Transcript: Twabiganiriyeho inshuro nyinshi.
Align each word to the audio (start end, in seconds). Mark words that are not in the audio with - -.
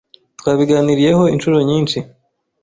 Twabiganiriyeho 0.39 1.23
inshuro 1.33 1.57
nyinshi. 1.69 1.97